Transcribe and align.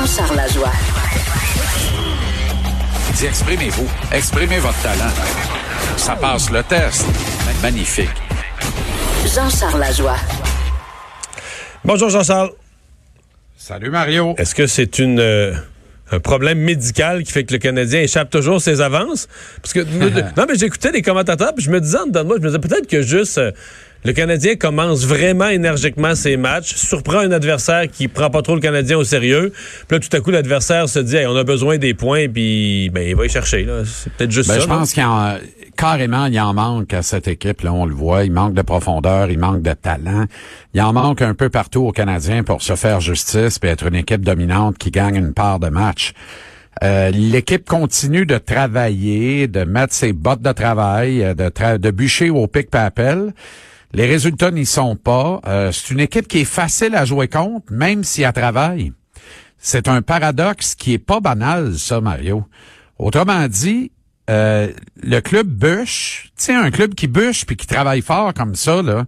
Jean-Charles 0.00 0.36
Lajoie. 0.36 0.72
Dis, 3.16 3.26
exprimez-vous. 3.26 3.86
Exprimez 4.10 4.58
votre 4.58 4.80
talent. 4.82 5.12
Ça 5.98 6.16
passe 6.16 6.50
le 6.50 6.62
test. 6.62 7.04
Magnifique. 7.60 8.08
Jean-Charles 9.26 9.78
Lajoie. 9.78 10.16
Bonjour 11.84 12.08
Jean-Charles. 12.08 12.52
Salut 13.58 13.90
Mario. 13.90 14.34
Est-ce 14.38 14.54
que 14.54 14.66
c'est 14.66 15.00
une 15.00 15.20
euh, 15.20 15.52
un 16.10 16.18
problème 16.18 16.60
médical 16.60 17.22
qui 17.22 17.32
fait 17.32 17.44
que 17.44 17.52
le 17.52 17.58
Canadien 17.58 18.00
échappe 18.00 18.30
toujours 18.30 18.62
ses 18.62 18.80
avances? 18.80 19.28
Parce 19.60 19.74
que 19.74 19.80
non, 20.38 20.46
mais 20.48 20.54
j'écoutais 20.54 20.92
les 20.92 21.02
commentateurs 21.02 21.54
puis 21.54 21.62
je 21.62 21.70
me 21.70 21.78
disais 21.78 21.98
en 21.98 22.06
dedans 22.06 22.22
de 22.22 22.26
moi, 22.26 22.36
je 22.38 22.42
me 22.42 22.46
disais 22.46 22.58
peut-être 22.58 22.86
que 22.86 23.02
juste 23.02 23.36
euh, 23.36 23.52
le 24.04 24.12
Canadien 24.12 24.56
commence 24.56 25.04
vraiment 25.04 25.48
énergiquement 25.48 26.14
ses 26.14 26.36
matchs, 26.36 26.74
surprend 26.74 27.18
un 27.18 27.32
adversaire 27.32 27.88
qui 27.90 28.08
prend 28.08 28.30
pas 28.30 28.42
trop 28.42 28.54
le 28.54 28.60
Canadien 28.60 28.96
au 28.96 29.04
sérieux. 29.04 29.52
Puis 29.88 29.98
là, 29.98 30.00
tout 30.00 30.16
à 30.16 30.20
coup, 30.20 30.30
l'adversaire 30.30 30.88
se 30.88 30.98
dit, 31.00 31.18
on 31.26 31.36
a 31.36 31.44
besoin 31.44 31.76
des 31.76 31.92
points, 31.92 32.28
puis 32.28 32.90
ben, 32.90 33.06
il 33.06 33.14
va 33.14 33.26
y 33.26 33.28
chercher. 33.28 33.64
Là. 33.64 33.82
C'est 33.84 34.12
peut-être 34.12 34.30
juste 34.30 34.48
ben, 34.48 34.54
ça. 34.54 34.60
Je 34.60 34.66
pense 34.66 34.92
qu'il 34.94 35.04
en, 35.04 35.36
carrément, 35.76 36.26
il 36.26 36.40
en 36.40 36.54
manque 36.54 36.94
à 36.94 37.02
cette 37.02 37.28
équipe. 37.28 37.60
Là, 37.62 37.72
on 37.72 37.84
le 37.84 37.94
voit. 37.94 38.24
Il 38.24 38.32
manque 38.32 38.54
de 38.54 38.62
profondeur, 38.62 39.30
il 39.30 39.38
manque 39.38 39.62
de 39.62 39.72
talent. 39.72 40.24
Il 40.74 40.80
en 40.80 40.92
manque 40.92 41.22
un 41.22 41.34
peu 41.34 41.50
partout 41.50 41.86
au 41.86 41.92
Canadien 41.92 42.42
pour 42.42 42.62
se 42.62 42.76
faire 42.76 43.00
justice 43.00 43.58
et 43.62 43.66
être 43.66 43.86
une 43.86 43.96
équipe 43.96 44.22
dominante 44.22 44.78
qui 44.78 44.90
gagne 44.90 45.16
une 45.16 45.34
part 45.34 45.58
de 45.58 45.68
match. 45.68 46.12
Euh, 46.82 47.10
l'équipe 47.10 47.68
continue 47.68 48.24
de 48.24 48.38
travailler, 48.38 49.48
de 49.48 49.64
mettre 49.64 49.92
ses 49.92 50.12
bottes 50.12 50.40
de 50.40 50.52
travail, 50.52 51.34
de, 51.34 51.76
de 51.76 51.90
bûcher 51.90 52.30
au 52.30 52.46
pic 52.46 52.70
papel. 52.70 53.32
Les 53.92 54.06
résultats 54.06 54.50
n'y 54.50 54.66
sont 54.66 54.94
pas. 54.96 55.40
Euh, 55.46 55.72
c'est 55.72 55.90
une 55.92 56.00
équipe 56.00 56.28
qui 56.28 56.38
est 56.40 56.44
facile 56.44 56.94
à 56.94 57.04
jouer 57.04 57.28
contre, 57.28 57.72
même 57.72 58.04
si 58.04 58.22
elle 58.22 58.32
travaille. 58.32 58.92
C'est 59.58 59.88
un 59.88 60.00
paradoxe 60.00 60.74
qui 60.74 60.94
est 60.94 60.98
pas 60.98 61.20
banal, 61.20 61.76
ça, 61.76 62.00
Mario. 62.00 62.44
Autrement 62.98 63.48
dit, 63.48 63.90
euh, 64.30 64.68
le 65.02 65.20
club 65.20 65.48
bûche, 65.48 66.30
tu 66.36 66.44
sais, 66.44 66.54
un 66.54 66.70
club 66.70 66.94
qui 66.94 67.08
bûche 67.08 67.44
puis 67.44 67.56
qui 67.56 67.66
travaille 67.66 68.00
fort 68.00 68.32
comme 68.32 68.54
ça, 68.54 68.80
là, 68.80 69.06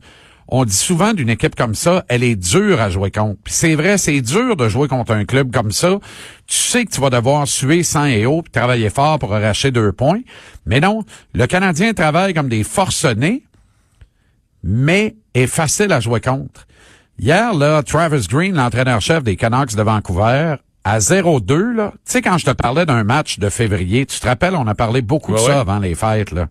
on 0.48 0.64
dit 0.64 0.76
souvent 0.76 1.14
d'une 1.14 1.30
équipe 1.30 1.54
comme 1.54 1.74
ça, 1.74 2.04
elle 2.08 2.24
est 2.24 2.36
dure 2.36 2.80
à 2.80 2.90
jouer 2.90 3.10
contre. 3.10 3.38
Puis 3.44 3.54
c'est 3.54 3.74
vrai, 3.74 3.96
c'est 3.96 4.20
dur 4.20 4.56
de 4.56 4.68
jouer 4.68 4.88
contre 4.88 5.12
un 5.12 5.24
club 5.24 5.52
comme 5.52 5.70
ça. 5.70 5.98
Tu 6.46 6.56
sais 6.58 6.84
que 6.84 6.90
tu 6.90 7.00
vas 7.00 7.08
devoir 7.08 7.46
suer 7.46 7.84
sang 7.84 8.04
et 8.04 8.26
eau 8.26 8.42
puis 8.42 8.50
travailler 8.50 8.90
fort 8.90 9.18
pour 9.18 9.32
arracher 9.32 9.70
deux 9.70 9.92
points. 9.92 10.20
Mais 10.66 10.80
non, 10.80 11.04
le 11.34 11.46
Canadien 11.46 11.94
travaille 11.94 12.34
comme 12.34 12.48
des 12.48 12.64
forcenés 12.64 13.44
mais 14.62 15.16
est 15.34 15.46
facile 15.46 15.92
à 15.92 16.00
jouer 16.00 16.20
contre. 16.20 16.66
Hier, 17.18 17.54
là, 17.54 17.82
Travis 17.82 18.26
Green, 18.28 18.54
l'entraîneur-chef 18.54 19.22
des 19.22 19.36
Canucks 19.36 19.74
de 19.74 19.82
Vancouver, 19.82 20.56
à 20.84 20.98
0-2, 20.98 21.74
là, 21.74 21.92
tu 21.94 22.00
sais, 22.04 22.22
quand 22.22 22.38
je 22.38 22.46
te 22.46 22.50
parlais 22.50 22.86
d'un 22.86 23.04
match 23.04 23.38
de 23.38 23.48
février, 23.48 24.06
tu 24.06 24.18
te 24.18 24.26
rappelles, 24.26 24.56
on 24.56 24.66
a 24.66 24.74
parlé 24.74 25.02
beaucoup 25.02 25.32
de 25.32 25.38
ça 25.38 25.60
avant 25.60 25.78
les 25.78 25.94
fêtes, 25.94 26.32
là. 26.32 26.48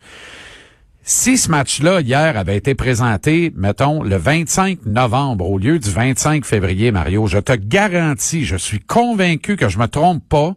Si 1.03 1.37
ce 1.39 1.49
match-là, 1.49 2.01
hier, 2.01 2.37
avait 2.37 2.55
été 2.55 2.75
présenté, 2.75 3.51
mettons, 3.55 4.03
le 4.03 4.17
25 4.17 4.85
novembre 4.85 5.49
au 5.49 5.57
lieu 5.57 5.79
du 5.79 5.89
25 5.89 6.45
février, 6.45 6.91
Mario, 6.91 7.25
je 7.25 7.39
te 7.39 7.53
garantis, 7.53 8.45
je 8.45 8.55
suis 8.55 8.79
convaincu 8.79 9.57
que 9.57 9.67
je 9.67 9.79
me 9.79 9.87
trompe 9.87 10.23
pas 10.29 10.53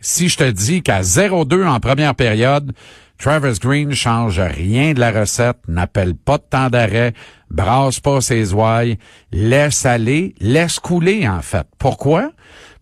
si 0.00 0.28
je 0.28 0.38
te 0.38 0.50
dis 0.50 0.82
qu'à 0.82 1.02
0-2 1.02 1.66
en 1.66 1.80
première 1.80 2.14
période, 2.14 2.72
Travis 3.18 3.58
Green 3.58 3.92
change 3.92 4.38
rien 4.40 4.92
de 4.92 5.00
la 5.00 5.10
recette, 5.10 5.58
n'appelle 5.66 6.14
pas 6.14 6.38
de 6.38 6.44
temps 6.48 6.70
d'arrêt, 6.70 7.14
brasse 7.50 7.98
pas 7.98 8.20
ses 8.20 8.52
ouailles, 8.52 8.96
laisse 9.32 9.84
aller, 9.84 10.34
laisse 10.40 10.78
couler 10.78 11.28
en 11.28 11.42
fait. 11.42 11.66
Pourquoi? 11.78 12.30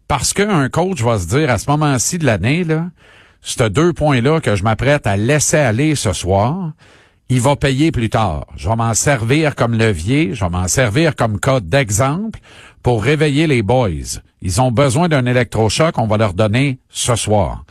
Parce 0.09 0.35
qu'un 0.35 0.69
coach 0.69 1.03
va 1.03 1.19
se 1.19 1.27
dire 1.27 1.51
à 1.51 1.57
ce 1.57 1.71
moment-ci 1.71 2.19
de 2.19 2.27
l'année, 2.27 2.65
là, 2.65 2.91
ces 3.41 3.71
deux 3.71 3.95
points-là 3.95 4.41
que 4.41 4.57
je 4.57 4.63
m'apprête 4.63 5.07
à 5.07 5.17
laisser 5.17 5.57
aller 5.57 5.95
ce 5.95 6.13
soir, 6.13 6.73
il 7.29 7.41
va 7.41 7.57
payer 7.57 7.91
plus 7.91 8.11
tard. 8.11 8.47
Je 8.57 8.69
vais 8.69 8.77
m'en 8.77 8.95
servir 8.95 9.55
comme 9.55 9.75
levier, 9.75 10.35
je 10.35 10.45
vais 10.45 10.51
m'en 10.51 10.69
servir 10.69 11.17
comme 11.17 11.41
code 11.41 11.69
d'exemple 11.69 12.41
pour 12.83 13.03
réveiller 13.03 13.47
les 13.47 13.63
boys. 13.63 14.21
Ils 14.43 14.61
ont 14.61 14.71
besoin 14.71 15.09
d'un 15.09 15.25
électrochoc, 15.27 15.99
on 15.99 16.07
va 16.07 16.19
leur 16.19 16.35
donner 16.35 16.79
ce 16.91 17.17
soir. 17.17 17.65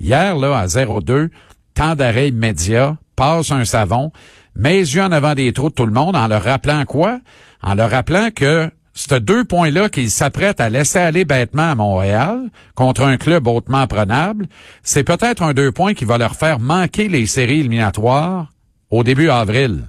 Hier, 0.00 0.36
là, 0.36 0.58
à 0.58 0.66
0-2, 0.66 1.30
temps 1.78 1.94
d'arrêt 1.94 2.30
immédiat, 2.30 2.96
passe 3.14 3.52
un 3.52 3.64
savon, 3.64 4.10
met 4.56 4.72
les 4.80 4.96
yeux 4.96 5.02
en 5.02 5.12
avant 5.12 5.34
des 5.34 5.52
trous 5.52 5.68
de 5.68 5.74
tout 5.74 5.86
le 5.86 5.92
monde 5.92 6.16
en 6.16 6.26
leur 6.26 6.42
rappelant 6.42 6.84
quoi? 6.84 7.20
En 7.62 7.76
leur 7.76 7.90
rappelant 7.90 8.30
que 8.34 8.68
ces 8.94 9.20
deux 9.20 9.44
points-là 9.44 9.88
qu'ils 9.88 10.10
s'apprêtent 10.10 10.60
à 10.60 10.70
laisser 10.70 10.98
aller 10.98 11.24
bêtement 11.24 11.70
à 11.70 11.76
Montréal 11.76 12.50
contre 12.74 13.02
un 13.04 13.16
club 13.16 13.46
hautement 13.46 13.86
prenable, 13.86 14.48
c'est 14.82 15.04
peut-être 15.04 15.40
un 15.40 15.54
deux 15.54 15.70
points 15.70 15.94
qui 15.94 16.04
va 16.04 16.18
leur 16.18 16.34
faire 16.34 16.58
manquer 16.58 17.06
les 17.06 17.26
séries 17.26 17.60
éliminatoires 17.60 18.48
au 18.90 19.04
début 19.04 19.30
avril. 19.30 19.84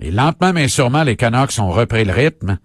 Et 0.00 0.12
lentement 0.12 0.52
mais 0.52 0.68
sûrement, 0.68 1.02
les 1.02 1.16
Canucks 1.16 1.58
ont 1.58 1.72
repris 1.72 2.04
le 2.04 2.12
rythme. 2.12 2.58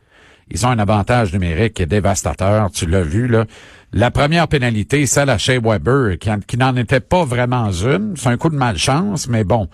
Ils 0.52 0.64
ont 0.68 0.70
un 0.70 0.80
avantage 0.80 1.34
numérique 1.34 1.74
qui 1.74 1.84
est 1.84 1.88
dévastateur. 1.88 2.70
Tu 2.70 2.86
l'as 2.86 3.02
vu, 3.02 3.28
là. 3.28 3.46
La 3.94 4.10
première 4.10 4.48
pénalité, 4.48 5.06
celle 5.06 5.30
à 5.30 5.38
Shea 5.38 5.60
Weber, 5.60 6.18
qui, 6.18 6.58
n'en 6.58 6.76
était 6.78 7.02
pas 7.02 7.26
vraiment 7.26 7.72
une. 7.72 8.16
C'est 8.16 8.30
un 8.30 8.38
coup 8.38 8.50
de 8.50 8.56
malchance, 8.56 9.28
mais 9.28 9.44
bon. 9.44 9.68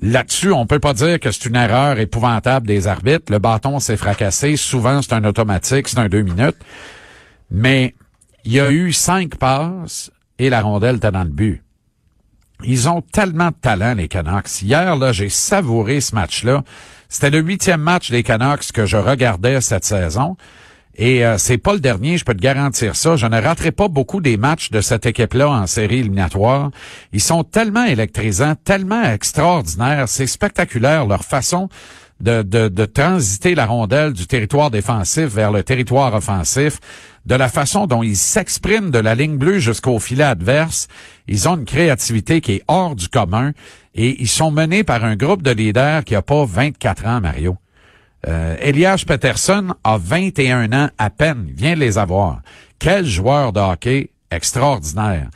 Là-dessus, 0.00 0.52
on 0.52 0.66
peut 0.66 0.78
pas 0.78 0.92
dire 0.92 1.18
que 1.18 1.32
c'est 1.32 1.46
une 1.46 1.56
erreur 1.56 1.98
épouvantable 1.98 2.66
des 2.66 2.86
arbitres. 2.86 3.32
Le 3.32 3.38
bâton 3.38 3.80
s'est 3.80 3.96
fracassé. 3.96 4.56
Souvent, 4.56 5.02
c'est 5.02 5.14
un 5.14 5.24
automatique, 5.24 5.88
c'est 5.88 5.98
un 5.98 6.08
deux 6.08 6.22
minutes. 6.22 6.56
Mais 7.50 7.94
il 8.44 8.52
y 8.52 8.60
a 8.60 8.70
eu 8.70 8.92
cinq 8.92 9.36
passes 9.36 10.12
et 10.38 10.50
la 10.50 10.60
rondelle 10.60 10.96
était 10.96 11.10
dans 11.10 11.24
le 11.24 11.30
but. 11.30 11.62
Ils 12.62 12.88
ont 12.88 13.02
tellement 13.02 13.48
de 13.48 13.56
talent, 13.60 13.94
les 13.94 14.08
Canucks. 14.08 14.62
Hier, 14.62 14.96
là, 14.96 15.12
j'ai 15.12 15.28
savouré 15.28 16.00
ce 16.00 16.14
match-là. 16.14 16.62
C'était 17.08 17.30
le 17.30 17.40
huitième 17.40 17.80
match 17.80 18.10
des 18.10 18.22
Canucks 18.22 18.72
que 18.72 18.86
je 18.86 18.96
regardais 18.96 19.60
cette 19.60 19.84
saison. 19.84 20.36
Et 20.98 21.24
euh, 21.24 21.36
c'est 21.36 21.58
pas 21.58 21.74
le 21.74 21.80
dernier, 21.80 22.16
je 22.16 22.24
peux 22.24 22.34
te 22.34 22.40
garantir 22.40 22.96
ça. 22.96 23.16
Je 23.16 23.26
ne 23.26 23.40
raterai 23.40 23.70
pas 23.70 23.88
beaucoup 23.88 24.20
des 24.20 24.36
matchs 24.36 24.70
de 24.70 24.80
cette 24.80 25.04
équipe-là 25.04 25.48
en 25.48 25.66
série 25.66 25.98
éliminatoire. 25.98 26.70
Ils 27.12 27.20
sont 27.20 27.44
tellement 27.44 27.84
électrisants, 27.84 28.54
tellement 28.64 29.02
extraordinaires. 29.02 30.08
C'est 30.08 30.26
spectaculaire 30.26 31.06
leur 31.06 31.22
façon 31.22 31.68
de, 32.20 32.42
de, 32.42 32.68
de, 32.68 32.84
transiter 32.86 33.54
la 33.54 33.66
rondelle 33.66 34.14
du 34.14 34.26
territoire 34.26 34.70
défensif 34.70 35.26
vers 35.26 35.52
le 35.52 35.62
territoire 35.62 36.14
offensif, 36.14 36.80
de 37.26 37.34
la 37.34 37.48
façon 37.50 37.86
dont 37.86 38.02
ils 38.02 38.16
s'expriment 38.16 38.90
de 38.90 38.98
la 38.98 39.14
ligne 39.14 39.36
bleue 39.36 39.58
jusqu'au 39.58 39.98
filet 39.98 40.24
adverse. 40.24 40.88
Ils 41.28 41.46
ont 41.46 41.56
une 41.56 41.66
créativité 41.66 42.40
qui 42.40 42.52
est 42.52 42.64
hors 42.68 42.96
du 42.96 43.08
commun 43.08 43.52
et 43.94 44.16
ils 44.18 44.28
sont 44.28 44.50
menés 44.50 44.82
par 44.82 45.04
un 45.04 45.16
groupe 45.16 45.42
de 45.42 45.50
leaders 45.50 46.04
qui 46.04 46.14
a 46.14 46.22
pas 46.22 46.46
24 46.46 47.06
ans, 47.06 47.20
Mario. 47.20 47.58
Euh, 48.28 48.56
Elias 48.60 49.04
Peterson 49.06 49.74
a 49.84 49.98
21 49.98 50.72
ans 50.72 50.88
à 50.98 51.10
peine. 51.10 51.50
Vient 51.54 51.74
de 51.74 51.80
les 51.80 51.98
avoir. 51.98 52.40
Quel 52.78 53.06
joueur 53.06 53.52
de 53.52 53.60
hockey 53.60 54.10
extraordinaire. 54.30 55.28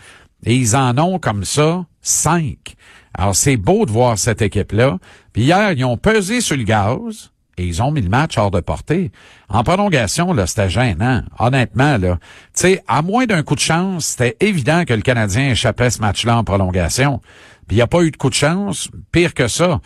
Et 0.44 0.56
ils 0.56 0.76
en 0.76 0.96
ont 0.98 1.18
comme 1.18 1.44
ça 1.44 1.84
cinq. 2.02 2.74
Alors, 3.14 3.34
c'est 3.34 3.56
beau 3.56 3.86
de 3.86 3.90
voir 3.90 4.18
cette 4.18 4.42
équipe-là. 4.42 4.98
Puis 5.32 5.42
hier, 5.42 5.72
ils 5.72 5.84
ont 5.84 5.96
pesé 5.96 6.40
sur 6.40 6.56
le 6.56 6.62
gaz 6.62 7.30
et 7.56 7.66
ils 7.66 7.82
ont 7.82 7.90
mis 7.90 8.00
le 8.00 8.08
match 8.08 8.38
hors 8.38 8.50
de 8.50 8.60
portée. 8.60 9.10
En 9.48 9.64
prolongation, 9.64 10.32
là, 10.32 10.46
c'était 10.46 10.70
gênant. 10.70 11.22
Honnêtement, 11.38 11.98
là. 11.98 12.18
Tu 12.54 12.62
sais, 12.62 12.84
à 12.88 13.02
moins 13.02 13.26
d'un 13.26 13.42
coup 13.42 13.54
de 13.54 13.60
chance, 13.60 14.06
c'était 14.06 14.36
évident 14.40 14.84
que 14.84 14.94
le 14.94 15.02
Canadien 15.02 15.50
échappait 15.50 15.90
ce 15.90 16.00
match-là 16.00 16.38
en 16.38 16.44
prolongation. 16.44 17.20
Puis 17.66 17.76
il 17.76 17.78
n'y 17.78 17.82
a 17.82 17.86
pas 17.86 18.02
eu 18.02 18.10
de 18.10 18.16
coup 18.16 18.30
de 18.30 18.34
chance. 18.34 18.88
Pire 19.12 19.34
que 19.34 19.48
ça. 19.48 19.80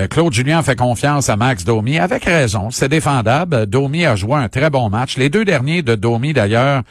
Euh, 0.00 0.06
Claude 0.06 0.32
Julien 0.32 0.62
fait 0.62 0.76
confiance 0.76 1.28
à 1.28 1.36
Max 1.36 1.64
Domi, 1.64 1.98
avec 1.98 2.24
raison, 2.24 2.70
c'est 2.70 2.88
défendable. 2.88 3.66
Domi 3.66 4.04
a 4.06 4.14
joué 4.16 4.34
un 4.34 4.48
très 4.48 4.70
bon 4.70 4.88
match. 4.90 5.16
Les 5.16 5.28
deux 5.28 5.44
derniers 5.44 5.82
de 5.82 5.94
Domi, 5.96 6.32
d'ailleurs, 6.32 6.82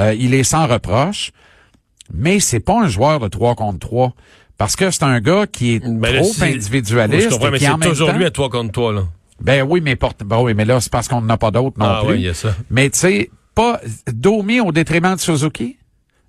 euh, 0.00 0.14
il 0.14 0.32
est 0.34 0.44
sans 0.44 0.66
reproche. 0.66 1.30
Mais 2.12 2.40
c'est 2.40 2.60
pas 2.60 2.82
un 2.82 2.88
joueur 2.88 3.20
de 3.20 3.28
3 3.28 3.54
contre 3.54 3.78
3. 3.80 4.12
Parce 4.56 4.76
que 4.76 4.90
c'est 4.90 5.02
un 5.02 5.20
gars 5.20 5.46
qui 5.46 5.74
est 5.74 5.78
Ben 5.80 6.14
là, 6.14 6.20
trop 6.20 6.32
individualiste. 6.42 7.30
Je 7.30 7.50
mais 7.50 7.58
c'est 7.58 7.88
toujours 7.88 8.08
temps- 8.10 8.16
lui 8.16 8.24
à 8.24 8.30
toi 8.30 8.48
contre 8.48 8.72
toi, 8.72 8.92
là. 8.92 9.02
Ben 9.40 9.62
oui, 9.68 9.80
mais, 9.82 9.96
porte... 9.96 10.22
ben 10.24 10.40
oui, 10.40 10.54
mais 10.54 10.64
là, 10.64 10.80
c'est 10.80 10.92
parce 10.92 11.08
qu'on 11.08 11.20
n'en 11.20 11.30
a 11.34 11.36
pas 11.36 11.50
d'autres 11.50 11.78
non 11.78 11.86
Ah 11.86 12.00
plus. 12.04 12.12
oui, 12.12 12.18
il 12.20 12.24
y 12.24 12.28
a 12.28 12.34
ça. 12.34 12.54
Mais 12.70 12.88
tu 12.88 12.98
sais, 12.98 13.30
pas 13.54 13.80
Domi 14.06 14.60
au 14.60 14.70
détriment 14.70 15.16
de 15.16 15.20
Suzuki? 15.20 15.76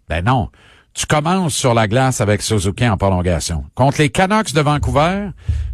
Ben 0.10 0.24
non. 0.26 0.50
Tu 0.96 1.06
commences 1.08 1.54
sur 1.54 1.74
la 1.74 1.90
glace 1.90 2.22
avec 2.22 2.42
Suzuki 2.42 2.88
en 2.88 2.96
prolongation. 2.96 3.66
Contre 3.76 4.02
les 4.02 4.10
Canucks 4.10 4.54
de 4.54 4.62
Vancouver, 4.62 5.28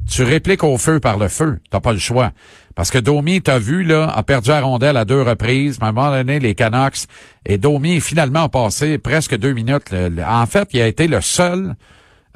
tu 0.09 0.23
répliques 0.23 0.63
au 0.63 0.79
feu 0.79 1.00
par 1.00 1.19
le 1.19 1.27
feu. 1.27 1.59
T'as 1.69 1.79
pas 1.79 1.91
le 1.91 2.00
choix. 2.00 2.31
Parce 2.73 2.89
que 2.89 2.97
Domi, 2.97 3.39
t'as 3.39 3.59
vu, 3.59 3.83
là, 3.83 4.09
a 4.09 4.23
perdu 4.23 4.50
la 4.50 4.62
rondelle 4.62 4.97
à 4.97 5.06
deux 5.06 5.21
reprises. 5.21 5.77
À 5.79 5.85
un 5.85 5.91
moment 5.91 6.09
donné, 6.09 6.39
les 6.39 6.56
Canucks, 6.56 7.06
et 7.45 7.59
Domi, 7.59 8.01
finalement, 8.01 8.45
a 8.45 8.50
passé 8.50 8.97
presque 8.97 9.38
deux 9.38 9.53
minutes. 9.53 9.94
En 10.27 10.45
fait, 10.47 10.69
il 10.73 10.81
a 10.81 10.88
été 10.88 11.07
le 11.07 11.21
seul 11.21 11.75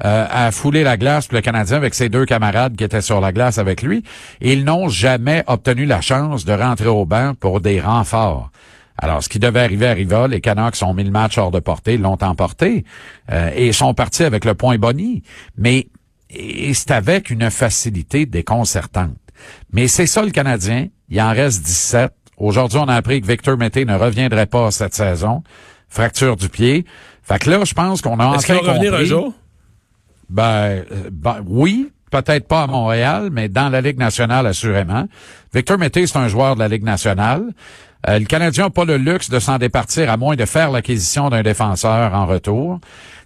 euh, 0.04 0.26
à 0.30 0.52
fouler 0.52 0.84
la 0.84 0.96
glace 0.96 1.26
pour 1.26 1.34
le 1.34 1.42
Canadien 1.42 1.78
avec 1.78 1.92
ses 1.92 2.08
deux 2.08 2.24
camarades 2.24 2.76
qui 2.76 2.84
étaient 2.84 3.00
sur 3.00 3.20
la 3.20 3.32
glace 3.32 3.58
avec 3.58 3.82
lui. 3.82 4.04
Ils 4.40 4.64
n'ont 4.64 4.88
jamais 4.88 5.42
obtenu 5.48 5.86
la 5.86 6.02
chance 6.02 6.44
de 6.44 6.52
rentrer 6.52 6.86
au 6.86 7.04
banc 7.04 7.34
pour 7.34 7.60
des 7.60 7.80
renforts. 7.80 8.52
Alors, 8.98 9.22
ce 9.22 9.28
qui 9.28 9.38
devait 9.38 9.60
arriver 9.60 9.86
arriva. 9.86 10.26
Les 10.28 10.40
Canucks 10.40 10.82
ont 10.82 10.94
mis 10.94 11.04
le 11.04 11.10
match 11.10 11.36
hors 11.38 11.50
de 11.50 11.60
portée, 11.60 11.98
l'ont 11.98 12.18
emporté 12.22 12.84
euh, 13.30 13.50
et 13.54 13.72
sont 13.72 13.94
partis 13.94 14.24
avec 14.24 14.44
le 14.44 14.54
point 14.54 14.78
boni. 14.78 15.22
Mais 15.56 15.88
c'est 16.72 16.90
avec 16.90 17.30
une 17.30 17.50
facilité 17.50 18.26
déconcertante. 18.26 19.16
Mais 19.72 19.88
c'est 19.88 20.06
ça 20.06 20.22
le 20.22 20.30
Canadien. 20.30 20.88
Il 21.08 21.20
en 21.20 21.30
reste 21.30 21.62
17. 21.62 22.12
Aujourd'hui, 22.38 22.78
on 22.78 22.88
a 22.88 22.94
appris 22.94 23.20
que 23.20 23.26
Victor 23.26 23.56
Mété 23.56 23.84
ne 23.84 23.94
reviendrait 23.94 24.46
pas 24.46 24.70
cette 24.70 24.94
saison. 24.94 25.42
Fracture 25.88 26.36
du 26.36 26.48
pied. 26.48 26.84
Fait 27.22 27.38
que 27.38 27.50
là, 27.50 27.64
je 27.64 27.74
pense 27.74 28.02
qu'on 28.02 28.18
a 28.18 28.34
Est-ce 28.34 28.44
enfin 28.44 28.56
qu'il 28.58 28.66
va 28.66 28.72
revenir 28.72 28.94
un 28.94 29.04
jour? 29.04 29.34
ben, 30.28 30.44
euh, 30.44 30.84
ben, 31.10 31.42
oui, 31.46 31.90
peut-être 32.10 32.46
pas 32.46 32.62
à 32.62 32.66
Montréal, 32.66 33.30
mais 33.32 33.48
dans 33.48 33.68
la 33.68 33.80
Ligue 33.80 33.98
nationale, 33.98 34.46
assurément. 34.46 35.06
Victor 35.54 35.78
Mété, 35.78 36.06
c'est 36.06 36.18
un 36.18 36.28
joueur 36.28 36.54
de 36.54 36.60
la 36.60 36.68
Ligue 36.68 36.84
nationale. 36.84 37.42
Euh, 38.08 38.18
le 38.18 38.24
Canadien 38.24 38.64
n'a 38.64 38.70
pas 38.70 38.84
le 38.84 38.96
luxe 38.96 39.30
de 39.30 39.38
s'en 39.38 39.58
départir 39.58 40.10
à 40.10 40.16
moins 40.16 40.36
de 40.36 40.44
faire 40.44 40.70
l'acquisition 40.70 41.28
d'un 41.28 41.42
défenseur 41.42 42.14
en 42.14 42.26
retour. 42.26 42.78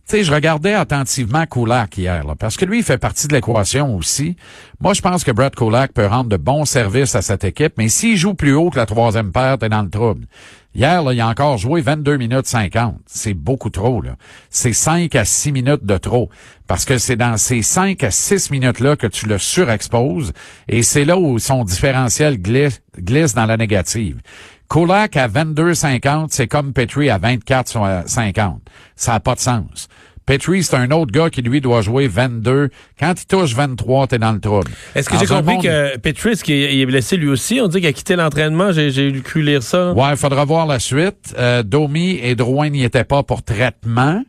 Tu 0.09 0.17
sais, 0.17 0.25
je 0.25 0.33
regardais 0.33 0.75
attentivement 0.75 1.47
Kulak 1.47 1.99
hier, 1.99 2.25
là, 2.25 2.35
parce 2.35 2.57
que 2.57 2.65
lui, 2.65 2.79
il 2.79 2.85
fait 2.85 2.99
partie 2.99 3.29
de 3.29 3.35
l'équation 3.35 3.97
aussi. 3.97 4.37
Moi, 4.81 4.95
je 4.95 5.03
pense 5.03 5.23
que 5.23 5.31
Brett 5.31 5.55
Kulak 5.55 5.93
peut 5.93 6.07
rendre 6.07 6.31
de 6.31 6.37
bons 6.37 6.65
services 6.65 7.15
à 7.15 7.23
cette 7.23 7.45
équipe, 7.45 7.75
mais 7.79 7.89
s'il 7.89 8.17
joue 8.17 8.35
plus 8.35 8.55
haut 8.55 8.71
que 8.71 8.79
la 8.79 8.87
troisième 8.87 9.31
paire, 9.31 9.59
t'es 9.59 9.69
dans 9.69 9.83
le 9.83 9.91
trouble. 9.91 10.27
Hier, 10.73 11.03
là, 11.03 11.13
il 11.13 11.21
a 11.21 11.27
encore 11.27 11.59
joué 11.59 11.81
22 11.81 12.17
minutes 12.17 12.47
50. 12.47 12.95
C'est 13.07 13.35
beaucoup 13.35 13.71
trop, 13.71 14.01
là. 14.01 14.17
C'est 14.51 14.73
5 14.73 15.15
à 15.17 15.25
6 15.25 15.51
minutes 15.51 15.85
de 15.85 15.97
trop. 15.99 16.31
Parce 16.69 16.85
que 16.85 16.97
c'est 16.99 17.17
dans 17.17 17.37
ces 17.37 17.63
5 17.63 18.05
à 18.05 18.13
6 18.13 18.53
minutes-là 18.53 18.95
que 18.95 19.09
tu 19.09 19.27
le 19.27 19.39
surexposes 19.39 20.33
et 20.69 20.85
c'est 20.85 21.05
là 21.05 21.19
où 21.19 21.41
son 21.41 21.65
différentiel 21.65 22.41
glisse, 22.41 23.35
dans 23.35 23.47
la 23.47 23.57
négative. 23.57 24.21
Kulak 24.69 25.17
à 25.17 25.27
22,50, 25.27 26.29
c'est 26.31 26.47
comme 26.47 26.73
Petrie 26.73 27.11
à 27.11 27.19
24,50. 27.19 28.59
Ça 28.95 29.13
n'a 29.13 29.21
pas 29.21 29.35
de 29.35 29.41
sens. 29.41 29.89
Petrie, 30.27 30.63
c'est 30.63 30.77
un 30.77 30.91
autre 30.93 31.11
gars 31.11 31.29
qui, 31.31 31.43
lui, 31.43 31.61
doit 31.61 31.81
jouer 31.83 32.07
22. 32.07 32.69
Quand 33.01 33.15
il 33.21 33.27
touche 33.27 33.55
23, 33.55 34.07
t'es 34.07 34.19
dans 34.19 34.31
le 34.33 34.39
trouble. 34.41 34.71
Est-ce 34.95 35.09
que 35.09 35.19
j'ai 35.19 35.27
compris 35.27 35.55
monde- 35.55 35.63
que 35.65 35.97
Petris, 35.99 36.37
qui 36.43 36.53
est, 36.53 36.87
blessé 36.87 37.17
lui 37.17 37.29
aussi, 37.29 37.61
on 37.61 37.67
dit 37.69 37.79
qu'il 37.79 37.89
a 37.89 37.93
quitté 37.93 38.15
l'entraînement, 38.17 38.71
j'ai, 38.73 39.13
cru 39.25 39.43
lire 39.43 39.63
ça. 39.63 39.93
Ouais, 39.93 40.11
il 40.13 40.17
faudra 40.17 40.45
voir 40.45 40.67
la 40.67 40.79
suite. 40.79 41.35
Euh, 41.39 41.63
Domi 41.65 42.21
et 42.23 42.35
Drouin 42.37 42.69
n'y 42.71 42.85
étaient 42.85 43.05
pas 43.05 43.23
pour 43.25 43.43
traitement. 43.43 44.23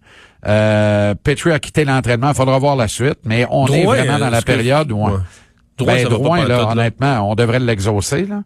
Euh, 0.47 1.13
Petrie 1.23 1.51
a 1.51 1.59
quitté 1.59 1.85
l'entraînement. 1.85 2.29
Il 2.29 2.35
faudra 2.35 2.57
voir 2.57 2.75
la 2.75 2.87
suite. 2.87 3.19
Mais 3.25 3.45
on 3.51 3.67
est 3.67 3.83
vraiment 3.85 4.13
euh, 4.15 4.17
dans 4.19 4.29
la 4.29 4.37
est-ce 4.37 4.45
que- 4.45 4.51
période 4.51 4.91
où... 4.91 4.97
on- 4.97 5.11
Ouais. 5.11 5.17
Drouin, 5.77 5.95
Ben, 5.95 6.09
Drouin, 6.09 6.47
là. 6.47 6.69
honnêtement, 6.71 7.31
on 7.31 7.33
devrait 7.35 7.59
l'exaucer. 7.59 8.25
Là. 8.25 8.43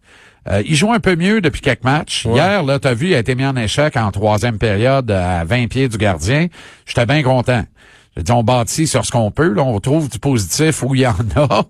Euh, 0.47 0.61
il 0.65 0.75
joue 0.75 0.91
un 0.93 0.99
peu 0.99 1.15
mieux 1.15 1.41
depuis 1.41 1.61
quelques 1.61 1.83
matchs. 1.83 2.25
Ouais. 2.25 2.35
Hier, 2.35 2.63
là, 2.63 2.79
t'as 2.79 2.93
vu, 2.93 3.09
il 3.09 3.15
a 3.15 3.19
été 3.19 3.35
mis 3.35 3.45
en 3.45 3.55
échec 3.55 3.97
en 3.97 4.11
troisième 4.11 4.57
période 4.57 5.09
à 5.09 5.43
20 5.43 5.67
pieds 5.67 5.87
du 5.87 5.97
gardien. 5.97 6.47
J'étais 6.85 7.05
bien 7.05 7.23
content. 7.23 7.63
J'ai 8.15 8.23
dit, 8.23 8.31
on 8.31 8.43
bâtit 8.43 8.87
sur 8.87 9.05
ce 9.05 9.11
qu'on 9.11 9.29
peut. 9.31 9.49
Là, 9.49 9.63
on 9.63 9.79
trouve 9.79 10.09
du 10.09 10.19
positif 10.19 10.83
où 10.83 10.95
il 10.95 11.01
y 11.01 11.07
en 11.07 11.15
a. 11.35 11.65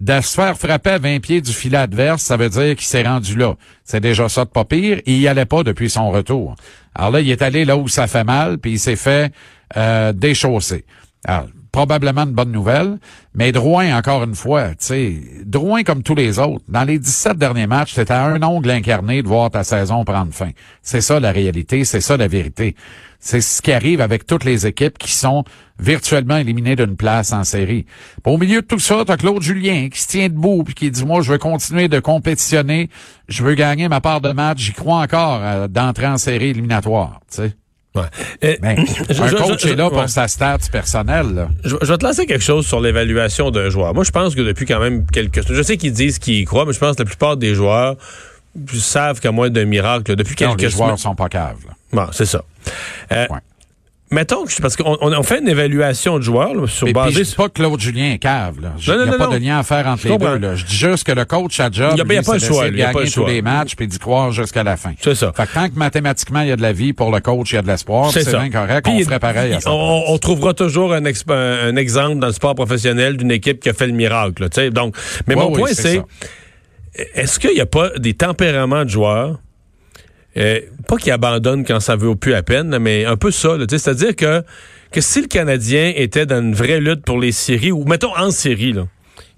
De 0.00 0.20
se 0.22 0.34
faire 0.34 0.56
frapper 0.56 0.90
à 0.90 0.98
20 0.98 1.20
pieds 1.20 1.42
du 1.42 1.52
filet 1.52 1.76
adverse, 1.76 2.22
ça 2.22 2.38
veut 2.38 2.48
dire 2.48 2.74
qu'il 2.74 2.86
s'est 2.86 3.02
rendu 3.02 3.36
là. 3.36 3.54
C'est 3.84 4.00
déjà 4.00 4.28
ça 4.30 4.46
de 4.46 4.50
pas 4.50 4.64
pire. 4.64 4.98
Et 5.04 5.12
il 5.12 5.20
y 5.20 5.28
allait 5.28 5.44
pas 5.44 5.62
depuis 5.62 5.90
son 5.90 6.10
retour. 6.10 6.54
Alors 6.94 7.10
là, 7.10 7.20
il 7.20 7.30
est 7.30 7.42
allé 7.42 7.66
là 7.66 7.76
où 7.76 7.86
ça 7.86 8.06
fait 8.06 8.24
mal, 8.24 8.56
puis 8.56 8.72
il 8.72 8.78
s'est 8.78 8.96
fait 8.96 9.32
euh, 9.76 10.12
déchausser. 10.12 10.86
Alors, 11.24 11.48
probablement 11.72 12.22
une 12.22 12.32
bonne 12.32 12.52
nouvelle, 12.52 12.98
mais 13.34 13.52
Drouin, 13.52 13.96
encore 13.96 14.24
une 14.24 14.34
fois, 14.34 14.70
tu 14.70 14.76
sais, 14.78 15.20
Drouin 15.44 15.82
comme 15.82 16.02
tous 16.02 16.14
les 16.14 16.38
autres, 16.38 16.64
dans 16.68 16.84
les 16.84 16.98
17 16.98 17.38
derniers 17.38 17.66
matchs, 17.66 17.94
c'était 17.94 18.12
à 18.12 18.24
un 18.24 18.42
ongle 18.42 18.70
incarné 18.70 19.22
de 19.22 19.28
voir 19.28 19.50
ta 19.50 19.64
saison 19.64 20.04
prendre 20.04 20.32
fin. 20.32 20.50
C'est 20.82 21.00
ça 21.00 21.20
la 21.20 21.32
réalité, 21.32 21.84
c'est 21.84 22.00
ça 22.00 22.16
la 22.16 22.28
vérité. 22.28 22.74
C'est 23.22 23.42
ce 23.42 23.60
qui 23.60 23.70
arrive 23.70 24.00
avec 24.00 24.26
toutes 24.26 24.44
les 24.44 24.66
équipes 24.66 24.96
qui 24.96 25.12
sont 25.12 25.44
virtuellement 25.78 26.38
éliminées 26.38 26.74
d'une 26.74 26.96
place 26.96 27.32
en 27.32 27.44
série. 27.44 27.84
Au 28.24 28.38
milieu 28.38 28.62
de 28.62 28.66
tout 28.66 28.78
ça, 28.78 29.04
t'as 29.06 29.18
Claude 29.18 29.42
Julien 29.42 29.88
qui 29.90 30.00
se 30.00 30.08
tient 30.08 30.28
debout 30.28 30.64
puis 30.64 30.74
qui 30.74 30.90
dit, 30.90 31.04
moi, 31.04 31.20
je 31.20 31.30
veux 31.30 31.38
continuer 31.38 31.88
de 31.88 32.00
compétitionner, 32.00 32.88
je 33.28 33.44
veux 33.44 33.54
gagner 33.54 33.88
ma 33.88 34.00
part 34.00 34.22
de 34.22 34.32
match, 34.32 34.60
j'y 34.60 34.72
crois 34.72 35.02
encore 35.02 35.40
euh, 35.42 35.68
d'entrer 35.68 36.06
en 36.06 36.16
série 36.16 36.48
éliminatoire, 36.48 37.20
tu 37.30 37.42
sais. 37.42 37.56
Ouais. 37.94 38.02
Euh, 38.44 38.56
Mais 38.62 38.76
je- 39.08 39.22
un 39.22 39.26
je- 39.28 39.34
coach 39.36 39.62
je- 39.62 39.68
est 39.68 39.76
là 39.76 39.88
ouais. 39.88 39.90
pour 39.90 40.08
sa 40.08 40.28
stats 40.28 40.58
personnelle, 40.70 41.34
là. 41.34 41.48
Je, 41.64 41.74
vais 41.76 41.98
te 41.98 42.04
lancer 42.04 42.26
quelque 42.26 42.44
chose 42.44 42.66
sur 42.66 42.80
l'évaluation 42.80 43.50
d'un 43.50 43.68
joueur. 43.68 43.94
Moi, 43.94 44.04
je 44.04 44.10
pense 44.12 44.34
que 44.34 44.42
depuis 44.42 44.64
quand 44.66 44.78
même 44.80 45.04
quelques... 45.06 45.42
Je 45.52 45.62
sais 45.62 45.76
qu'ils 45.76 45.92
disent 45.92 46.18
qu'ils 46.18 46.36
y 46.40 46.44
croient, 46.44 46.66
mais 46.66 46.72
je 46.72 46.78
pense 46.78 46.94
que 46.96 47.02
la 47.02 47.06
plupart 47.06 47.36
des 47.36 47.54
joueurs 47.54 47.96
savent 48.74 49.20
qu'à 49.20 49.32
moins 49.32 49.50
d'un 49.50 49.64
miracle, 49.64 50.14
depuis 50.16 50.36
Non, 50.44 50.50
quelques 50.50 50.60
les 50.62 50.70
semaines... 50.70 50.86
joueurs 50.88 50.98
sont 50.98 51.14
pas 51.14 51.28
caves, 51.28 51.58
là. 51.66 51.74
Bon, 51.92 52.06
c'est 52.12 52.26
ça. 52.26 52.42
Euh, 53.12 53.26
Ouais. 53.30 53.38
Mettons 54.12 54.44
que... 54.44 54.50
Parce 54.60 54.74
qu'on 54.76 54.98
on, 55.00 55.12
on 55.12 55.22
fait 55.22 55.38
une 55.38 55.48
évaluation 55.48 56.18
de 56.18 56.22
joueurs 56.22 56.52
là, 56.54 56.66
sur 56.66 56.86
Mais 56.86 56.92
basée 56.92 57.22
je 57.24 57.30
dis 57.30 57.34
pas 57.36 57.48
que 57.48 57.52
Claude 57.54 57.78
Julien 57.80 58.10
est 58.12 58.18
cave, 58.18 58.60
là. 58.60 58.72
Je- 58.78 58.90
Non, 58.90 58.98
non, 58.98 59.04
Il 59.04 59.08
n'y 59.08 59.14
a 59.14 59.18
non, 59.18 59.24
pas 59.30 59.34
de 59.38 59.40
lien 59.44 59.58
à 59.58 59.62
faire 59.62 59.86
entre 59.86 60.08
les 60.08 60.18
deux, 60.18 60.38
là. 60.38 60.54
Je 60.56 60.64
dis 60.64 60.76
juste 60.76 61.04
que 61.06 61.12
le 61.12 61.24
coach 61.24 61.60
à 61.60 61.70
job, 61.70 61.92
Il 61.94 61.98
y 61.98 62.00
a- 62.16 62.20
a 62.20 62.22
pas 62.22 62.34
le 62.34 62.40
choix, 62.40 62.66
il 62.66 62.82
a 62.82 62.86
pas 62.86 62.92
le 62.92 62.94
gagner 62.98 63.04
tous 63.06 63.10
choix. 63.12 63.28
les 63.30 63.40
matchs 63.42 63.76
puis 63.76 63.86
d'y 63.86 63.98
croire 63.98 64.32
jusqu'à 64.32 64.64
la 64.64 64.76
fin. 64.76 64.92
C'est 65.00 65.14
ça. 65.14 65.32
Fait 65.36 65.46
que 65.46 65.54
tant 65.54 65.68
que 65.68 65.74
mathématiquement, 65.76 66.40
il 66.40 66.48
y 66.48 66.52
a 66.52 66.56
de 66.56 66.62
la 66.62 66.72
vie 66.72 66.92
pour 66.92 67.10
le 67.12 67.20
coach, 67.20 67.52
il 67.52 67.54
y 67.54 67.58
a 67.58 67.62
de 67.62 67.68
l'espoir, 67.68 68.10
c'est 68.10 68.24
ça. 68.24 68.38
bien 68.38 68.50
correct, 68.50 68.84
Puis, 68.84 68.94
on 68.96 69.04
ferait 69.04 69.20
pareil 69.20 69.52
à 69.54 69.60
ça. 69.60 69.70
on, 69.70 70.04
on 70.08 70.18
trouvera 70.18 70.54
toujours 70.54 70.92
un, 70.92 71.02
exp- 71.02 71.30
un, 71.32 71.76
exemple 71.76 72.18
dans 72.18 72.26
le 72.26 72.32
sport 72.32 72.54
professionnel 72.56 73.16
d'une 73.16 73.30
équipe 73.30 73.60
qui 73.60 73.68
a 73.68 73.72
fait 73.74 73.86
le 73.86 73.92
miracle. 73.92 74.42
là. 74.42 74.70
Donc, 74.70 74.96
mais 75.28 75.34
Ouais, 75.36 75.42
mon 75.42 75.50
oui, 75.52 75.58
point, 75.60 75.68
c'est 75.72 76.02
est-ce 77.14 77.38
qu'il 77.38 77.54
n'y 77.54 77.60
a 77.60 77.66
pas 77.66 77.90
des 77.98 78.14
tempéraments 78.14 78.84
de 78.84 78.90
joueurs, 78.90 79.38
euh, 80.36 80.60
pas 80.86 80.96
qui 80.96 81.10
abandonnent 81.10 81.64
quand 81.64 81.80
ça 81.80 81.96
vaut 81.96 82.14
plus 82.14 82.34
à 82.34 82.42
peine, 82.42 82.78
mais 82.78 83.04
un 83.04 83.16
peu 83.16 83.30
ça. 83.30 83.56
C'est-à-dire 83.68 84.14
que, 84.14 84.42
que 84.92 85.00
si 85.00 85.22
le 85.22 85.26
Canadien 85.26 85.92
était 85.94 86.26
dans 86.26 86.40
une 86.40 86.54
vraie 86.54 86.80
lutte 86.80 87.04
pour 87.04 87.18
les 87.18 87.32
séries, 87.32 87.72
ou 87.72 87.84
mettons 87.84 88.16
en 88.16 88.30
série, 88.30 88.72
là, 88.72 88.86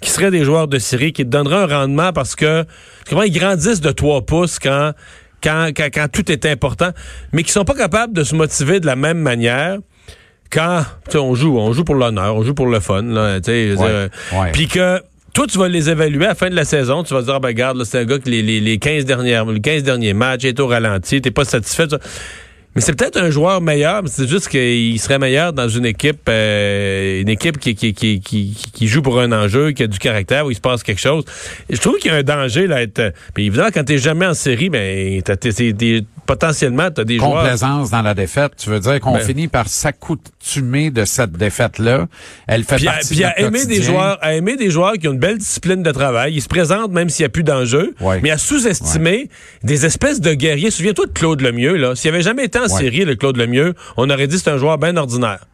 qui 0.01 0.11
seraient 0.11 0.31
des 0.31 0.45
joueurs 0.45 0.69
de 0.69 0.79
série, 0.79 1.13
qui 1.13 1.25
te 1.25 1.31
donneraient 1.31 1.73
un 1.73 1.79
rendement 1.81 2.13
parce 2.13 2.35
que 2.35 2.65
comment 3.09 3.23
ils 3.23 3.33
grandissent 3.33 3.81
de 3.81 3.91
3 3.91 4.23
pouces 4.27 4.59
quand, 4.59 4.93
quand, 5.43 5.71
quand, 5.75 5.89
quand 5.93 6.09
tout 6.11 6.31
est 6.31 6.45
important, 6.47 6.91
mais 7.33 7.43
qui 7.43 7.53
sont 7.53 7.65
pas 7.65 7.75
capables 7.75 8.13
de 8.13 8.25
se 8.25 8.35
motiver 8.35 8.81
de 8.81 8.87
la 8.87 8.97
même 8.97 9.19
manière 9.19 9.79
quand 10.51 10.83
tu 11.07 11.13
sais, 11.13 11.19
on 11.19 11.35
joue, 11.35 11.59
on 11.59 11.73
joue 11.73 11.85
pour 11.85 11.95
l'honneur, 11.95 12.37
on 12.37 12.43
joue 12.43 12.53
pour 12.53 12.67
le 12.67 12.79
fun, 12.79 13.03
là, 13.03 13.41
tu 13.41 13.51
sais, 13.51 14.11
puis 14.53 14.69
que 14.69 15.01
toi, 15.33 15.47
tu 15.47 15.59
vas 15.59 15.69
les 15.69 15.89
évaluer 15.89 16.27
à 16.27 16.31
la 16.31 16.35
fin 16.35 16.51
de 16.51 16.55
la 16.55 16.65
saison. 16.65 17.03
Tu 17.05 17.15
vas 17.15 17.23
dire, 17.23 17.35
ah, 17.35 17.41
ben, 17.41 17.49
regarde, 17.49 17.83
c'est 17.85 17.99
un 17.99 18.05
gars 18.05 18.19
que 18.19 18.29
les, 18.29 18.43
les, 18.43 18.61
les 18.61 18.79
15 18.79 19.05
dernières, 19.05 19.47
les 19.47 19.61
15 19.61 19.83
derniers 19.83 20.13
matchs 20.15 20.45
est 20.45 20.61
au 20.61 20.67
ralenti, 20.67 21.21
t'es 21.23 21.31
pas 21.31 21.45
satisfait. 21.45 21.89
ça. 21.89 21.99
Mais 22.75 22.81
c'est 22.81 22.95
peut-être 22.95 23.19
un 23.19 23.31
joueur 23.31 23.61
meilleur, 23.61 24.03
mais 24.03 24.09
c'est 24.09 24.27
juste 24.27 24.49
qu'il 24.49 24.99
serait 24.99 25.19
meilleur 25.19 25.53
dans 25.53 25.69
une 25.69 25.85
équipe, 25.85 26.23
euh, 26.31 27.21
une 27.21 27.29
équipe 27.29 27.59
qui, 27.59 27.75
qui, 27.75 27.93
qui, 27.93 28.21
qui, 28.21 28.89
joue 28.89 29.03
pour 29.03 29.21
un 29.21 29.31
enjeu, 29.31 29.73
qui 29.73 29.83
a 29.83 29.87
du 29.87 29.99
caractère, 29.99 30.47
où 30.47 30.51
il 30.51 30.55
se 30.55 30.61
passe 30.61 30.83
quelque 30.83 31.01
chose. 31.01 31.25
Je 31.69 31.79
trouve 31.79 31.99
qu'il 31.99 32.11
y 32.11 32.15
a 32.15 32.17
un 32.19 32.23
danger 32.23 32.67
là. 32.67 32.81
Être, 32.81 33.13
puis 33.35 33.47
évidemment, 33.47 33.69
quand 33.75 33.85
t'es 33.85 33.99
jamais 33.99 34.25
en 34.25 34.33
série, 34.33 34.71
ben, 34.71 35.21
t'as, 35.21 35.37
t'es- 35.37 36.03
des- 36.23 36.27
potentiellement, 36.27 36.91
t'as 36.91 37.05
des 37.05 37.19
joueurs. 37.19 37.43
Complaisance 37.43 37.91
dans 37.91 38.03
la 38.03 38.15
défaite, 38.15 38.53
tu 38.57 38.71
veux 38.71 38.81
dire 38.81 39.01
qu'on 39.01 39.13
Ben- 39.15 39.21
finit 39.27 39.49
par 39.49 39.69
s'accoutumer 39.69 40.91
de 40.91 41.05
cette 41.05 41.33
défaite-là. 41.33 42.07
Elle 42.47 42.65
fait 42.65 42.77
Puis, 42.77 42.89
à, 42.89 42.93
partie 42.93 43.09
puis 43.09 43.19
de 43.19 43.25
à 43.25 43.29
notre 43.29 43.41
aimer 43.41 43.67
des 43.67 43.83
joueurs, 43.83 44.19
à 44.23 44.35
aimer 44.35 44.57
des 44.57 44.71
joueurs 44.71 44.95
qui 44.95 45.09
ont 45.09 45.13
une 45.13 45.19
belle 45.19 45.39
discipline 45.39 45.83
de 45.83 45.91
travail, 45.91 46.35
ils 46.35 46.43
se 46.43 46.49
présentent 46.49 46.93
même 46.93 47.09
s'il 47.09 47.23
n'y 47.25 47.27
a 47.27 47.31
plus 47.31 47.43
d'enjeu, 47.45 47.95
Ouais. 48.01 48.21
mais 48.23 48.31
à 48.31 48.39
sous-estimer 48.39 49.29
des 49.63 49.87
espèces 49.87 50.21
de 50.21 50.33
guerriers. 50.35 50.71
Souviens-toi 50.71 51.07
de 51.07 51.13
Claude 51.13 51.41
Lemieux 51.41 51.77
là, 51.77 51.95
s'il 51.95 52.09
avait 52.11 52.23
jamais 52.23 52.45
été 52.45 52.59
en 52.59 52.63
Ouais. 52.63 52.69
série 52.69 53.05
le 53.05 53.15
Claude 53.17 53.37
Lemieux, 53.37 53.75
on 53.97 54.09
aurait 54.11 54.27
dit 54.27 54.37
que 54.37 54.43
c'est 54.43 54.51
un 54.51 54.59
joueur 54.59 54.79
bien 54.79 54.97
ordinaire. 54.97 55.45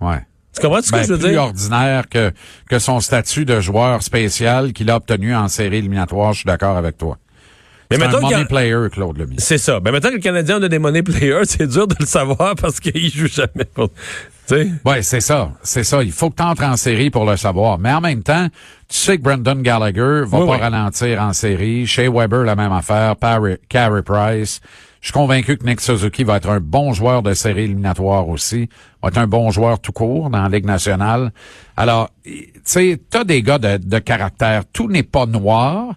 Ouais. 0.00 0.18
Tu 0.54 0.60
comprends 0.62 0.82
ce 0.82 0.90
que 0.90 0.96
Ben, 0.96 1.02
je 1.04 1.12
veux 1.12 1.18
plus 1.18 1.28
dire? 1.30 1.42
ordinaire 1.42 2.08
que, 2.08 2.32
que 2.68 2.78
son 2.80 2.98
statut 3.00 3.44
de 3.44 3.60
joueur 3.60 4.02
spécial 4.02 4.72
qu'il 4.72 4.90
a 4.90 4.96
obtenu 4.96 5.34
en 5.34 5.46
série 5.46 5.76
éliminatoire, 5.76 6.32
je 6.32 6.38
suis 6.40 6.46
d'accord 6.46 6.76
avec 6.76 6.98
toi. 6.98 7.18
Mais 7.90 7.96
C'est 7.96 8.02
un 8.02 8.06
mettons 8.06 8.18
qu'il 8.20 8.28
y 8.28 8.32
money 8.32 8.42
a- 8.44 8.46
player, 8.46 8.76
Claude 8.92 9.18
Lemieux. 9.18 9.34
C'est 9.38 9.58
ça. 9.58 9.80
Ben 9.80 9.90
maintenant 9.90 10.10
que 10.10 10.14
le 10.16 10.20
Canadien 10.20 10.62
a 10.62 10.68
des 10.68 10.78
money 10.78 11.02
players, 11.02 11.40
c'est 11.44 11.66
dur 11.66 11.86
de 11.88 11.96
le 11.98 12.06
savoir 12.06 12.54
parce 12.54 12.78
qu'il 12.80 13.10
joue 13.10 13.26
jamais. 13.26 13.64
pour- 13.74 13.90
Ouais, 14.84 15.02
c'est 15.02 15.20
ça. 15.20 15.52
C'est 15.62 15.84
ça. 15.84 16.02
Il 16.02 16.10
faut 16.10 16.28
que 16.30 16.34
tu 16.36 16.42
entres 16.42 16.64
en 16.64 16.76
série 16.76 17.08
pour 17.10 17.24
le 17.24 17.36
savoir. 17.36 17.78
Mais 17.78 17.92
en 17.92 18.00
même 18.00 18.22
temps, 18.24 18.48
tu 18.88 18.96
sais 18.96 19.16
que 19.16 19.22
Brandon 19.22 19.54
Gallagher 19.54 20.22
va 20.26 20.40
Oui, 20.40 20.46
pas 20.46 20.52
oui. 20.54 20.58
ralentir 20.60 21.22
en 21.22 21.32
série. 21.32 21.86
Shea 21.86 22.10
Weber, 22.10 22.42
la 22.42 22.56
même 22.56 22.72
affaire. 22.72 23.14
Parry- 23.16 23.58
Carey 23.68 24.02
Price. 24.02 24.60
Je 25.00 25.06
suis 25.06 25.12
convaincu 25.12 25.56
que 25.56 25.64
Nick 25.64 25.80
Suzuki 25.80 26.24
va 26.24 26.36
être 26.38 26.50
un 26.50 26.58
bon 26.60 26.92
joueur 26.92 27.22
de 27.22 27.32
série 27.32 27.62
éliminatoire 27.62 28.28
aussi. 28.28 28.68
Va 29.02 29.08
être 29.10 29.18
un 29.18 29.28
bon 29.28 29.52
joueur 29.52 29.78
tout 29.80 29.92
court 29.92 30.30
dans 30.30 30.42
la 30.42 30.48
Ligue 30.48 30.66
nationale. 30.66 31.30
Alors, 31.76 32.10
tu 32.24 32.50
sais, 32.64 33.00
t'as 33.08 33.22
des 33.22 33.42
gars 33.42 33.58
de, 33.58 33.76
de 33.76 33.98
caractère. 34.00 34.64
Tout 34.72 34.88
n'est 34.88 35.04
pas 35.04 35.26
noir. 35.26 35.94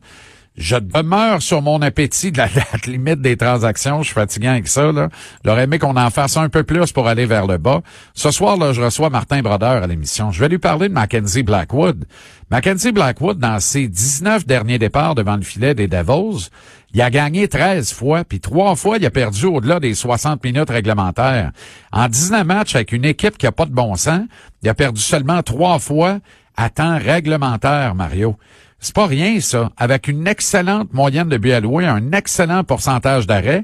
Je 0.55 0.75
demeure 0.75 1.41
sur 1.41 1.63
mon 1.63 1.81
appétit 1.81 2.31
de 2.31 2.37
la 2.37 2.47
limite 2.85 3.21
des 3.21 3.37
transactions. 3.37 4.03
Je 4.03 4.07
suis 4.07 4.13
fatigué 4.13 4.47
avec 4.47 4.67
ça. 4.67 4.91
Là. 4.91 5.09
J'aurais 5.43 5.63
aimé 5.63 5.79
qu'on 5.79 5.97
en 5.97 6.09
fasse 6.11 6.37
un 6.37 6.47
peu 6.49 6.63
plus 6.63 6.91
pour 6.91 7.07
aller 7.07 7.25
vers 7.25 7.47
le 7.47 7.57
bas. 7.57 7.81
Ce 8.13 8.29
soir, 8.29 8.57
là, 8.57 8.71
je 8.71 8.81
reçois 8.81 9.09
Martin 9.09 9.41
Brodeur 9.41 9.81
à 9.81 9.87
l'émission. 9.87 10.29
Je 10.31 10.39
vais 10.39 10.49
lui 10.49 10.59
parler 10.59 10.89
de 10.89 10.93
Mackenzie 10.93 11.41
Blackwood. 11.41 12.05
Mackenzie 12.51 12.91
Blackwood, 12.91 13.39
dans 13.39 13.59
ses 13.59 13.87
19 13.87 14.45
derniers 14.45 14.77
départs 14.77 15.15
devant 15.15 15.37
le 15.37 15.41
filet 15.41 15.73
des 15.73 15.87
Devils, 15.87 16.49
il 16.93 17.01
a 17.01 17.09
gagné 17.09 17.47
13 17.47 17.91
fois, 17.91 18.23
puis 18.23 18.39
trois 18.39 18.75
fois, 18.75 18.97
il 18.97 19.05
a 19.07 19.09
perdu 19.09 19.47
au-delà 19.47 19.79
des 19.79 19.95
60 19.95 20.43
minutes 20.43 20.69
réglementaires. 20.69 21.51
En 21.91 22.07
19 22.07 22.45
matchs 22.45 22.75
avec 22.75 22.91
une 22.91 23.05
équipe 23.05 23.39
qui 23.39 23.47
a 23.47 23.51
pas 23.51 23.65
de 23.65 23.71
bon 23.71 23.95
sens, 23.95 24.21
il 24.61 24.69
a 24.69 24.75
perdu 24.75 25.01
seulement 25.01 25.41
trois 25.41 25.79
fois 25.79 26.19
à 26.55 26.69
temps 26.69 26.99
réglementaire, 26.99 27.95
Mario. 27.95 28.37
C'est 28.83 28.93
pas 28.93 29.07
rien, 29.07 29.39
ça. 29.39 29.69
Avec 29.77 30.09
une 30.09 30.27
excellente 30.27 30.93
moyenne 30.93 31.29
de 31.29 31.37
buts 31.37 31.53
alloués, 31.53 31.85
un 31.85 32.11
excellent 32.11 32.65
pourcentage 32.65 33.25
d'arrêt, 33.25 33.63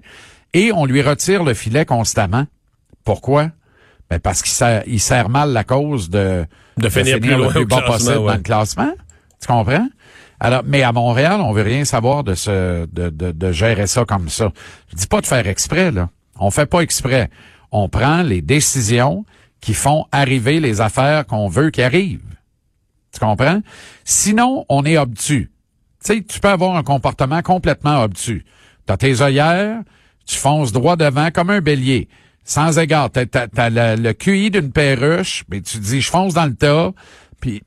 et 0.54 0.72
on 0.72 0.86
lui 0.86 1.02
retire 1.02 1.44
le 1.44 1.54
filet 1.54 1.84
constamment. 1.84 2.46
Pourquoi? 3.04 3.50
Ben 4.10 4.20
parce 4.22 4.42
qu'il 4.42 4.54
sert, 4.54 4.82
il 4.88 5.02
sert 5.02 5.28
mal 5.28 5.52
la 5.52 5.66
cause 5.66 6.10
de, 6.10 6.46
De 6.78 6.88
finir 6.88 7.20
plus 7.20 7.32
le 7.32 7.36
loin 7.36 7.52
plus 7.52 7.66
bas 7.66 7.82
possible 7.82 8.18
ouais. 8.20 8.28
dans 8.28 8.34
le 8.36 8.40
classement. 8.40 8.94
Tu 9.42 9.48
comprends? 9.48 9.90
Alors, 10.40 10.62
mais 10.66 10.84
à 10.84 10.94
Montréal, 10.94 11.42
on 11.42 11.52
veut 11.52 11.64
rien 11.64 11.84
savoir 11.84 12.24
de 12.24 12.34
ce, 12.34 12.86
de, 12.86 13.10
de, 13.10 13.32
de 13.32 13.52
gérer 13.52 13.88
ça 13.88 14.06
comme 14.06 14.30
ça. 14.30 14.54
Je 14.90 14.96
dis 14.96 15.08
pas 15.08 15.20
de 15.20 15.28
faire 15.28 15.46
exprès, 15.48 15.92
là. 15.92 16.10
On 16.40 16.50
fait 16.50 16.66
pas 16.66 16.80
exprès. 16.80 17.30
On 17.74 17.90
prend 17.90 18.22
les 18.22 18.42
décisions 18.42 19.26
qui 19.60 19.74
font 19.74 20.06
arriver 20.14 20.62
les 20.62 20.80
affaires 20.80 21.26
qu'on 21.26 21.50
veut 21.50 21.72
qui 21.72 21.82
arrivent. 21.82 22.22
Tu 23.12 23.20
comprends? 23.20 23.62
Sinon, 24.04 24.66
on 24.70 24.86
est 24.86 24.98
obtus. 24.98 25.52
Tu 26.04 26.14
sais, 26.14 26.24
tu 26.24 26.40
peux 26.40 26.50
avoir 26.50 26.76
un 26.76 26.84
comportement 26.84 27.42
complètement 27.42 28.04
obtus. 28.04 28.46
T'as 28.86 28.98
tes 28.98 29.22
œillères, 29.22 29.82
tu 30.26 30.38
fonces 30.38 30.72
droit 30.72 30.96
devant 30.96 31.32
comme 31.32 31.50
un 31.50 31.62
bélier. 31.62 32.08
Sans 32.44 32.80
égard, 32.80 33.10
t'as, 33.12 33.70
le 33.70 34.12
QI 34.14 34.50
d'une 34.50 34.72
perruche, 34.72 35.44
mais 35.50 35.62
tu 35.62 35.78
dis, 35.78 36.02
je 36.02 36.10
fonce 36.10 36.34
dans 36.34 36.46
le 36.46 36.56
tas, 36.56 36.94
puis 37.42 37.62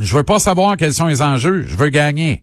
je 0.00 0.16
veux 0.16 0.22
pas 0.22 0.38
savoir 0.38 0.76
quels 0.76 0.94
sont 0.94 1.08
les 1.08 1.20
enjeux, 1.20 1.64
je 1.66 1.76
veux 1.76 1.90
gagner. 1.90 2.42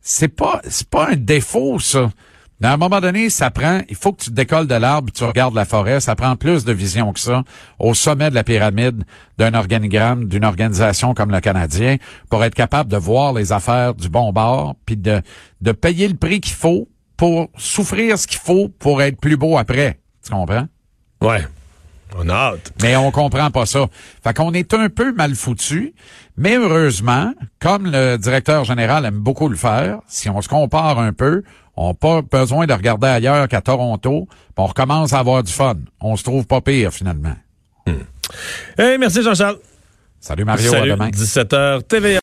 C'est 0.00 0.28
pas, 0.28 0.60
c'est 0.68 0.88
pas 0.88 1.10
un 1.10 1.16
défaut, 1.16 1.78
ça. 1.78 2.10
Mais 2.60 2.68
à 2.68 2.74
un 2.74 2.76
moment 2.76 3.00
donné, 3.00 3.30
ça 3.30 3.50
prend, 3.50 3.80
il 3.88 3.96
faut 3.96 4.12
que 4.12 4.22
tu 4.22 4.30
te 4.30 4.34
décolles 4.34 4.66
de 4.66 4.74
l'arbre, 4.74 5.12
tu 5.12 5.24
regardes 5.24 5.54
la 5.54 5.64
forêt, 5.64 6.00
ça 6.00 6.14
prend 6.14 6.36
plus 6.36 6.64
de 6.64 6.72
vision 6.72 7.12
que 7.12 7.20
ça 7.20 7.42
au 7.78 7.94
sommet 7.94 8.30
de 8.30 8.34
la 8.34 8.44
pyramide 8.44 9.04
d'un 9.38 9.54
organigramme, 9.54 10.26
d'une 10.28 10.44
organisation 10.44 11.14
comme 11.14 11.32
le 11.32 11.40
Canadien, 11.40 11.96
pour 12.30 12.44
être 12.44 12.54
capable 12.54 12.90
de 12.90 12.96
voir 12.96 13.32
les 13.32 13.52
affaires 13.52 13.94
du 13.94 14.08
bon 14.08 14.32
bord, 14.32 14.76
puis 14.86 14.96
de, 14.96 15.20
de 15.60 15.72
payer 15.72 16.06
le 16.06 16.14
prix 16.14 16.40
qu'il 16.40 16.54
faut 16.54 16.88
pour 17.16 17.48
souffrir 17.56 18.18
ce 18.18 18.26
qu'il 18.26 18.40
faut 18.40 18.68
pour 18.68 19.02
être 19.02 19.20
plus 19.20 19.36
beau 19.36 19.58
après. 19.58 19.98
Tu 20.24 20.30
comprends? 20.30 20.66
Ouais. 21.20 21.44
On 22.16 22.28
a 22.28 22.34
hâte. 22.34 22.72
Mais 22.80 22.94
on 22.96 23.10
comprend 23.10 23.50
pas 23.50 23.66
ça. 23.66 23.86
Fait 24.22 24.34
qu'on 24.34 24.52
est 24.52 24.72
un 24.72 24.88
peu 24.88 25.12
mal 25.12 25.34
foutu, 25.34 25.94
mais 26.36 26.56
heureusement, 26.56 27.32
comme 27.60 27.90
le 27.90 28.16
directeur 28.18 28.64
général 28.64 29.04
aime 29.04 29.18
beaucoup 29.18 29.48
le 29.48 29.56
faire, 29.56 29.98
si 30.06 30.30
on 30.30 30.40
se 30.40 30.48
compare 30.48 30.98
un 31.00 31.12
peu, 31.12 31.42
on 31.76 31.88
n'a 31.88 31.94
pas 31.94 32.22
besoin 32.22 32.66
de 32.66 32.72
regarder 32.72 33.08
ailleurs 33.08 33.48
qu'à 33.48 33.60
Toronto, 33.60 34.28
on 34.56 34.66
recommence 34.66 35.12
à 35.12 35.18
avoir 35.18 35.42
du 35.42 35.52
fun. 35.52 35.74
On 36.00 36.16
se 36.16 36.22
trouve 36.24 36.46
pas 36.46 36.60
pire 36.60 36.92
finalement. 36.92 37.34
Hey, 38.78 38.96
merci 38.98 39.22
Jean-Charles. 39.22 39.58
Salut 40.20 40.44
Mario, 40.44 40.70
Salut. 40.70 40.92
à 40.92 40.94
demain. 40.96 41.10
17h 41.10 41.82
TVA. 41.82 42.08